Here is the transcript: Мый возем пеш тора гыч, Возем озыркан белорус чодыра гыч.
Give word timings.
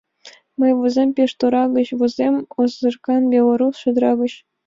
Мый 0.59 0.71
возем 0.79 1.09
пеш 1.15 1.31
тора 1.39 1.63
гыч, 1.75 1.87
Возем 1.99 2.35
озыркан 2.59 3.23
белорус 3.33 3.75
чодыра 3.81 4.11
гыч. 4.21 4.33